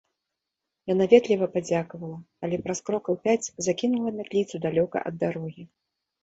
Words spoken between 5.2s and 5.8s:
дарогі.